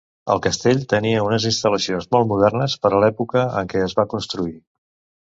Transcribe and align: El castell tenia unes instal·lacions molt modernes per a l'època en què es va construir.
El 0.33 0.39
castell 0.43 0.79
tenia 0.93 1.25
unes 1.25 1.43
instal·lacions 1.49 2.07
molt 2.15 2.29
modernes 2.31 2.75
per 2.85 2.91
a 2.97 3.01
l'època 3.03 3.43
en 3.61 3.69
què 3.75 3.83
es 3.89 3.95
va 4.01 4.07
construir. 4.15 4.55